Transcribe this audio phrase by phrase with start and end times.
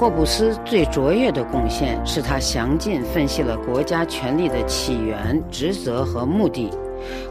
[0.00, 6.70] 霍布斯最卓越的贡献是他详尽分析了国家权力的起源、职责和目的。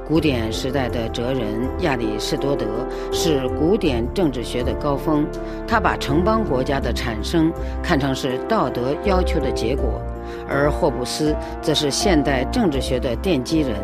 [0.08, 2.68] 古典时代的哲人亚里士多德
[3.12, 5.26] 是古典政治学的高峰，
[5.68, 7.52] 他把城邦国家的产生
[7.82, 10.00] 看成是道德要求的结果，
[10.48, 13.78] 而霍布斯则是现代政治学的奠基人。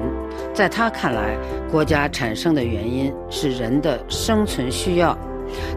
[0.54, 1.36] 在他看来，
[1.72, 5.18] 国家产生的原因是人的生存需要。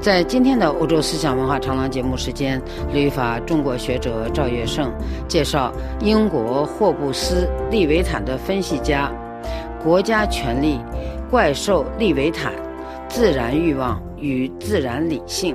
[0.00, 2.60] 在今天的欧洲思想文化长廊节目时间，
[2.92, 4.92] 旅法中国学者赵月胜
[5.26, 9.10] 介绍英国霍布斯《利维坦》的分析家。
[9.82, 10.80] 国家权力、
[11.30, 12.52] 怪兽利维坦、
[13.08, 15.54] 自然欲望与自然理性。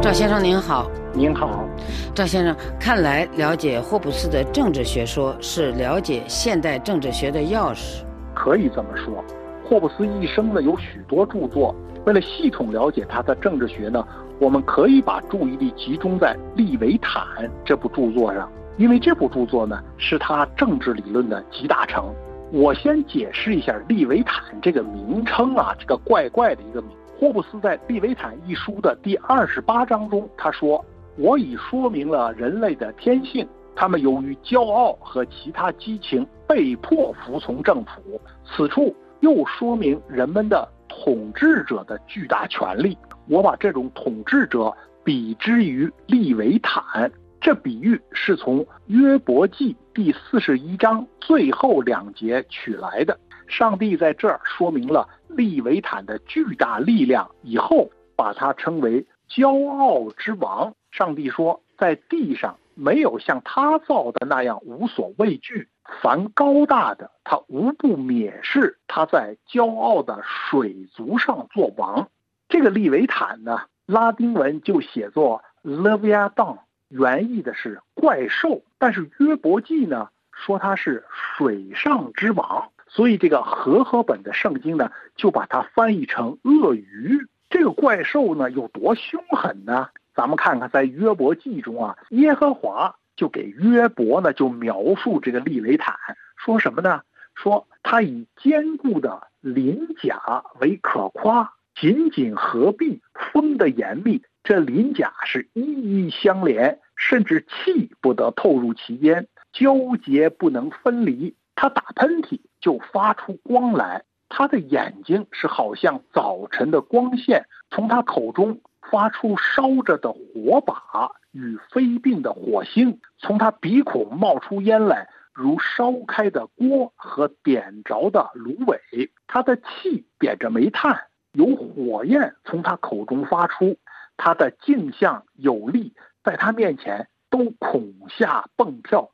[0.00, 1.68] 赵先生您好，您好，
[2.14, 8.07] 赵先生，看来了解霍布斯的政治学说是了解现代政治学的钥匙。
[8.38, 9.24] 可以这么说，
[9.64, 11.74] 霍布斯一生呢有许多著作，
[12.06, 14.06] 为了系统了解他的政治学呢，
[14.38, 17.26] 我们可以把注意力集中在《利维坦》
[17.64, 18.48] 这部著作上。
[18.76, 22.14] 因为这部著作呢，是他政治理论的集大成。
[22.52, 26.92] 我先解释一下《利维坦》这个名称啊，这个怪怪的一个名。
[27.18, 30.82] 霍布斯在《利维坦》一书的第二十八章中，他说
[31.18, 33.46] ：“我已说明了人类的天性，
[33.80, 38.20] 他们由于骄傲和其他激情，被迫服从政府。
[38.44, 42.98] 此处又说明人们的统治者的巨大权力。
[43.28, 47.08] 我把这种统治者比之于利维坦。”
[47.40, 53.16] 这比喻是从约伯记第四十一章最后两节取来的。
[53.46, 60.74] 上帝在这儿说明了利维坦的巨大力量，以后把它称为骄傲之王。
[60.90, 65.68] 上帝说，在地上没有像他造的那样无所畏惧，
[66.02, 68.76] 凡高大的，他无不蔑视。
[68.88, 72.08] 他在骄傲的水族上做王。
[72.48, 76.58] 这个利维坦呢，拉丁文就写作 Leviathan。
[76.88, 87.26] 原意的是怪兽，但是约伯记呢说他是水上之王，所以这个和合本的圣经呢就把它翻译成鳄鱼。
[87.50, 89.90] 这个怪兽呢有多凶狠呢？
[90.18, 95.94] 咱们看看在约伯记中啊，耶和华就给约伯呢就描述这个利维坦，
[96.36, 97.02] 说什么呢？
[97.36, 103.00] 说他以坚固的鳞甲为可夸，紧紧合璧，
[103.32, 104.20] 封得严密。
[104.42, 109.72] 这鳞甲是一一相连，甚至气不得透入其间，交
[110.04, 111.36] 结不能分离。
[111.54, 118.60] 他打喷嚏就发出光来，他的眼睛是好像早晨的光线，从他口中
[118.90, 128.80] 发出烧着的火把与飞并的火星，从他鼻孔冒出烟来，如烧开的锅和点着的芦苇。
[129.26, 130.98] 他的气点着煤炭，
[131.32, 133.76] 有火焰从他口中发出。
[134.16, 135.94] 他的镜像有力，
[136.24, 139.10] 在他面前都恐吓蹦跳，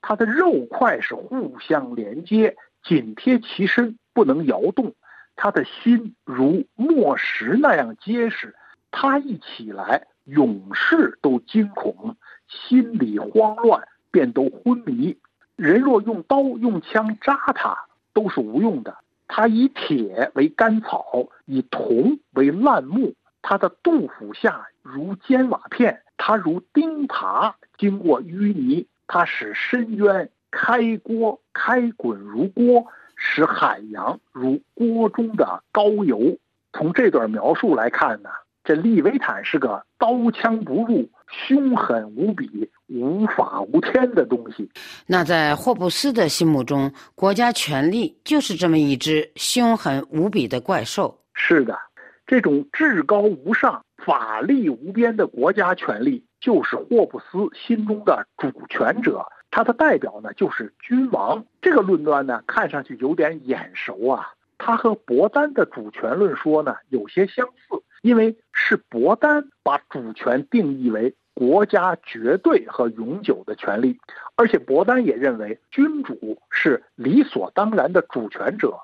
[0.00, 4.94] 他的肉块是互相连接，紧贴其身，不能摇动。
[5.36, 8.56] 他的心如磨石那样结实，
[8.90, 12.16] 他一起来，勇士都惊恐，
[12.48, 15.16] 心里慌乱，便都昏迷。
[15.56, 17.76] 人若用刀用枪扎他，
[18.12, 18.96] 都是无用的。
[19.26, 23.14] 他以铁为干草，以铜为烂木。
[23.42, 36.36] 他的肚腹下如尖瓦片，他如钉耙经过淤泥，他使深渊开锅开滚如锅，使海洋如锅中的高油。
[36.72, 38.30] 从这段描述来看呢，
[38.68, 44.70] 这利维坦是个刀枪不入、凶狠无比、无法无天的东西。
[45.06, 51.18] 那在霍布斯的心目中，国家权力就是这么一只凶狠无比的怪兽。
[51.32, 51.78] 是的。
[52.26, 59.24] 这种至高无上、法力无边的国家权力，就是霍布斯心中的主权者。
[59.50, 61.42] 他的代表呢，就是君王。
[61.62, 64.26] 这个论断呢，看上去有点眼熟啊。
[64.58, 71.14] 他和伯丹的主权论说呢，有些相似，因为是伯丹把主权定义为。
[71.34, 73.96] 国家绝对和永久的权利，
[74.34, 78.76] 而且伯丹也认为君主是理所当然的主权者。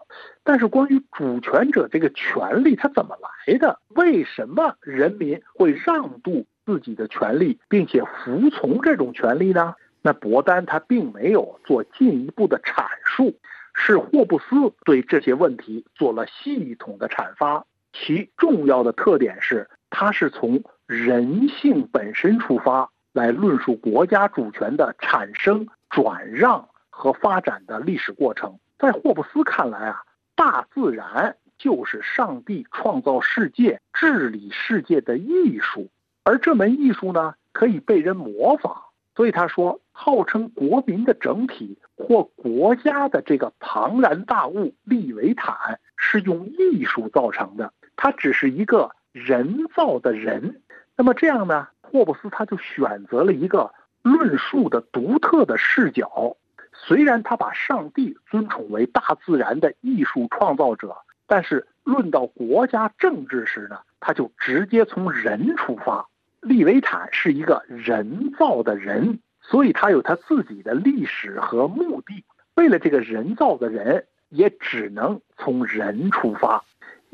[0.44, 3.81] 但是，关于主权者这个权利，它怎么来的？
[3.88, 9.75] 为什么人民会让渡自己的权利，并且服从这种权利呢？
[10.00, 13.34] 那伯丹他并没有做进一步的阐述，
[13.75, 17.66] 是霍布斯对这些问题做了系统的阐发。
[17.94, 20.62] 其重要的特点是，它是从。
[20.87, 30.02] 人性本身出发来论述国家主权的产生、转让和发展的历史过程，在霍布斯看来啊，
[30.37, 35.88] 大自然就是上帝创造世界、治理世界的艺术，
[36.23, 38.82] 而这门艺术呢，可以被人模仿。
[39.17, 50.61] 所以他说，号称国民的整体或国家的这个庞然大物利维坦是用艺术造成的，他只是一个人造的人。
[50.96, 56.37] 那么这样呢，霍布斯他就选择了一个论述的独特的视角。
[56.73, 60.96] 虽然他把上帝尊崇为大自然的艺术创造者，
[61.26, 66.08] 但是论到国家政治时呢，他就直接从人出发。
[66.40, 72.25] 利维坦是一个人造的人，所以他有他自己的历史和目的。
[72.55, 76.62] 为了这个人造的人，也只能从人出发，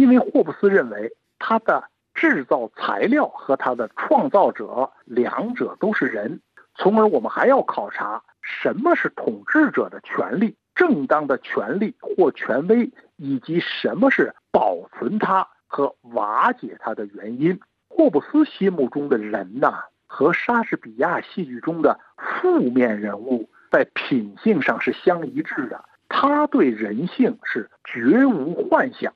[0.01, 6.41] 因为霍布斯认为他的制造材料和他的创造者两者都是人。
[6.75, 17.61] 从而，我们还要考察什么是统治者的权利、正当的权利或权威，以及什么是保存它和瓦解它的原因。
[17.87, 25.85] 霍布斯心目中的人呐，和莎士比亚戏剧中的负面人物在品性上是相一致的。
[26.09, 29.13] 他对人性是绝无幻想。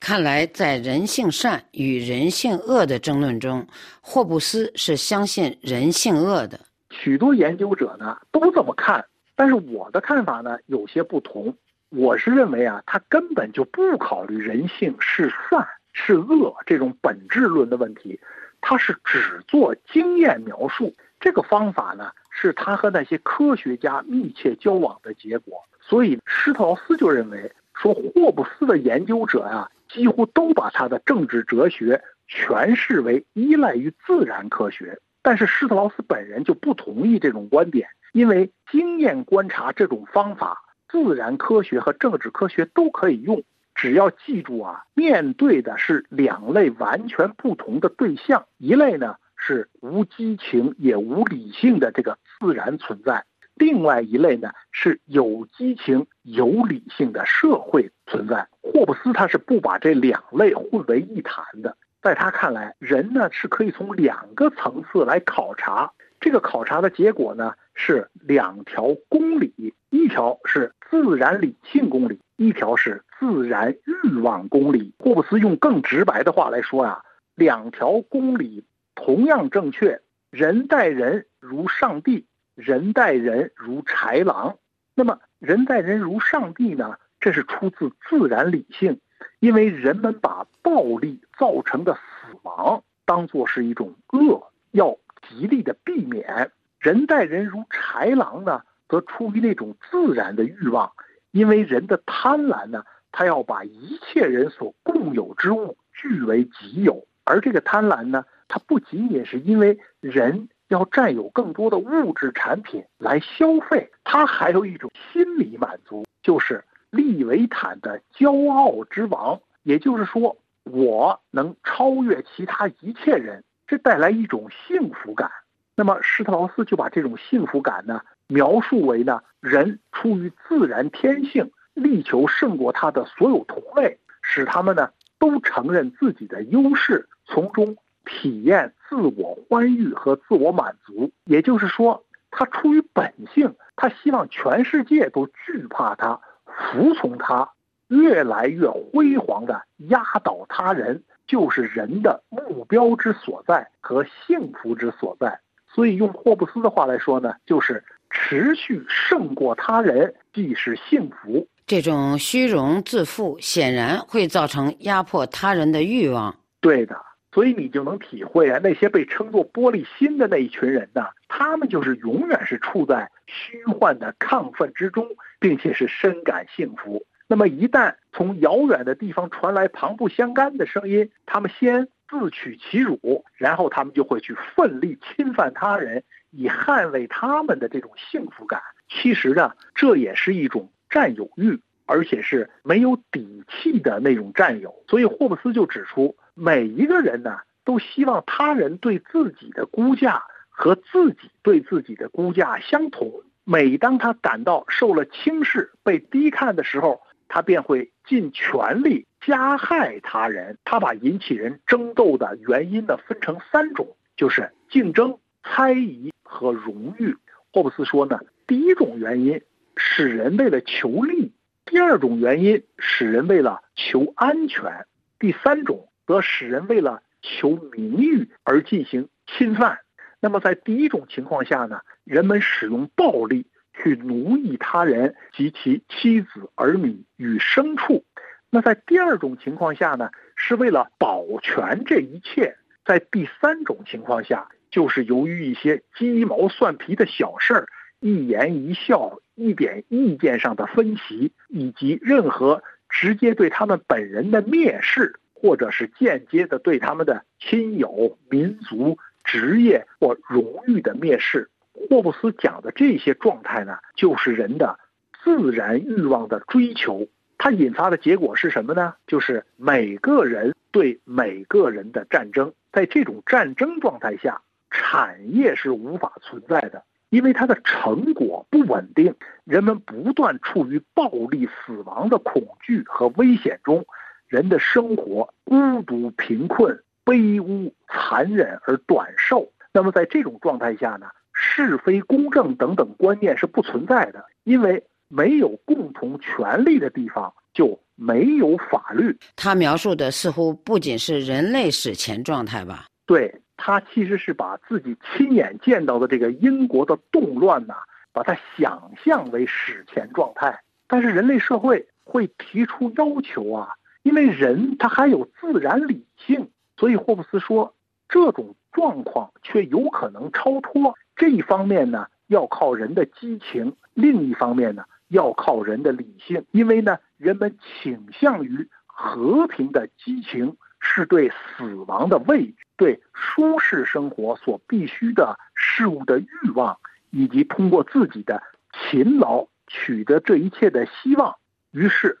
[0.00, 3.66] 看来，在人性善与人性恶的争论中，
[4.00, 6.58] 霍布斯是相信人性恶的。
[6.90, 9.04] 许多研究者呢都这么看，
[9.36, 11.54] 但是我的看法呢有些不同。
[11.90, 15.68] 我是认为啊，他根本就不考虑人性是善。
[15.92, 18.18] 是恶这种本质论的问题，
[18.60, 20.94] 他是只做经验描述。
[21.18, 25.60] 这个方法呢，是他和那些科学家密切交往的结果。
[25.80, 34.98] 所以施特劳斯就认为说，霍布斯的研究者呀，几乎都把他的政治哲学诠释为依赖于自然科学。
[35.22, 43.42] 但是施特劳斯本人就不同意这种观点，因为经验观察这种方法，自然科学和政治科学都可以用。
[43.74, 53.24] 只要记住啊，面对的是两类完全不同的对象，一类呢是无激情也无理性的这个自然存在，
[53.60, 58.48] 另外一类呢是有激情有理性的社会存在。
[58.62, 72.18] 霍布斯他是不把这两类混为一谈的，在他看来，人呢是可以从两个层次来考察，这个考察的结果呢是两条公理，一条是自然理性公理。
[72.38, 77.02] 一条是自然欲望公理，霍布斯用更直白的话来说呀，
[77.34, 78.64] 两条公理
[78.94, 80.00] 同样正确。
[80.30, 82.24] 人待人如上帝，
[82.54, 84.56] 人待人如豺狼。
[84.94, 86.96] 那么人待人如上帝呢？
[87.20, 88.98] 这是出自自然理性，
[89.40, 94.96] 因为人们把暴力造成的死亡当作是一种恶，要
[95.28, 96.50] 极力的避免。
[96.78, 100.90] 人待人如豺狼呢，则出于那种自然的欲望。
[101.30, 125.28] 因为人的贪婪呢，他要把一切人所共有之物据为己有，而这个贪婪呢，它不仅仅是因为人要占有更多的物质产品来消费，他还有一种心理满足，就是利维坦的骄傲之王，也就是说，我能超越其他一切人，这带来一种幸福感。
[125.74, 128.00] 那么施特劳斯就把这种幸福感呢。
[128.28, 141.10] 描述为呢，人出于自然天性，力求胜过他的所有同类，使他们呢都承认自己的优势，从中体验自我欢愉和自我满足。
[141.24, 147.50] 也就是说，他出于本性，他希望全世界都惧怕他，服从他，
[147.88, 155.40] 越来越辉煌的压倒他人，就是人的目标之所在和幸福之所在。
[155.72, 157.84] 所以，用霍布斯的话来说呢，就是。
[158.12, 161.46] 持续胜过他人，即是幸福。
[161.64, 166.34] 这种虚荣自负，显然会造成压迫他人的欲望。
[166.60, 166.96] 对的，
[167.32, 175.06] 所以你就能体会啊，那些被称作玻璃心的那一群人呢，他们就是永远是处在虚幻的亢奋之中，
[175.38, 177.04] 并且是深感幸福。
[177.28, 186.02] 那么一旦从遥远的地方传来旁不相干的声音，他们先自取其辱，然后他们就会去奋力侵犯他人。
[186.32, 194.72] 以捍卫他们的这种幸福感，其实呢，这也是一种占有欲，而且是没有底气的那种占有。
[194.86, 203.10] 所以霍布斯就指出，每一个人呢，都希望他人对自己的估价和自己对自己的估价相同。
[203.44, 210.58] 每当他感到受了轻视、被低看的时候，他便会尽全力加害他人。
[210.64, 216.10] 他把引起人争斗的原因呢，分成三种，就是竞争、猜疑。
[216.32, 217.16] 和荣誉，
[217.52, 219.42] 霍布斯说呢，第一种原因
[219.76, 221.32] 使人为了求利，
[221.64, 224.86] 第二种原因使人为了求安全，
[225.18, 229.78] 第三种则使人为了求名誉而进行侵犯。
[230.18, 238.02] 那么在第一种情况下呢，人们使用暴力去奴役他人及其妻子、儿女与牲畜；
[238.50, 247.68] 那在第二种情况下呢，是为了保全这一切；在第三种情况下，就是由于一些鸡毛蒜皮的小事儿。
[248.00, 264.78] 一言一笑，一点意见上的分歧，以及任何直接对他们本人的蔑视，或者是间接的对他们的亲友、民族、职业或荣誉的蔑视，霍布斯讲的这些状态呢，就是人的
[265.24, 267.08] 自然欲望的追求。
[267.38, 268.94] 它引发的结果是什么呢？
[269.06, 272.52] 就是每个人对每个人的战争。
[272.70, 276.84] 在这种战争状态下，产业是无法存在的。
[277.08, 283.84] 因为它的成果不稳定，人们不断处于暴力、死亡的恐惧和危险中，
[284.30, 289.52] 人的生活孤独、贫困、卑污、残忍而短寿。
[289.72, 299.18] 那么在这种状态下呢，是非、公正等等观念是不存在的，因为没有共同权利的地方就没有法律。
[299.34, 302.86] 他描述的似乎不仅是人类史前状态吧？
[303.04, 303.34] 对。
[303.62, 307.74] 他其实是把自己亲眼见到的这个英国的动乱呐，
[308.10, 310.58] 把它想象为史前状态。
[310.88, 313.68] 但是人类社会会提出要求啊，
[314.02, 317.74] 因为人他还有自然理性，所以霍布斯说
[318.08, 320.94] 这种状况却有可能超脱。
[321.16, 330.56] 这一方面呢要靠人的激情，另一方面呢要靠人的理性，因为呢人们倾向于和平的激情。
[330.82, 336.78] 是对死亡的畏惧，对舒适生活所必须的事物的欲望，
[337.10, 338.42] 以及通过自己的
[338.72, 341.36] 勤劳取得这一切的希望。
[341.70, 342.18] 于是，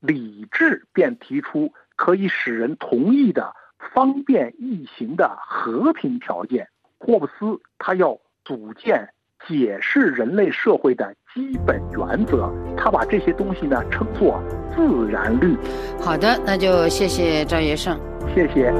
[0.00, 3.54] 理智便提出可以使人同意的
[3.94, 6.68] 方便易行的和平条件。
[6.98, 9.08] 霍布斯他要组建。
[9.46, 14.42] 解释人类社会的基本原则，他把这些东西呢称作
[14.74, 15.56] 自然律。
[16.00, 17.96] 好的，那就谢谢赵业胜，
[18.34, 18.74] 谢谢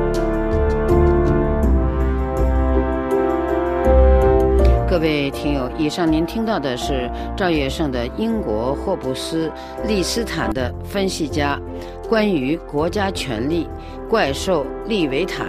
[4.89, 5.71] 各位听友。
[5.77, 9.51] 以上您听到的是赵月胜的英国霍布斯
[9.87, 11.61] 利斯坦的分析家
[12.09, 13.69] 关于国家权力、
[14.09, 15.47] 怪兽利维坦、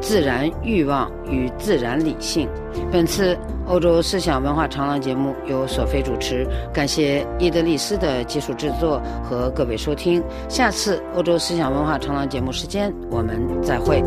[0.00, 2.48] 自然欲望与自然理性。
[2.90, 3.36] 本次。
[3.68, 6.44] 欧洲思想文化长廊节目由索菲主持，
[6.74, 10.20] 感谢伊德利斯的技术制作和各位收听。
[10.48, 14.02] 下次欧洲思想文化长廊节目时间，我们再会。